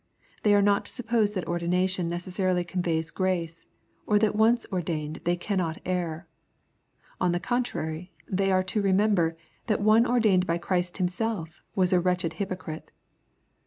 [0.41, 3.67] They are not to suppose that ordination necessarily conveys grace,
[4.07, 6.27] or that once ordained they cannot err.
[7.19, 9.37] On the contrary, they are to remember,
[9.67, 12.89] that one ordained by Christ Himself was a wretched hypocrite.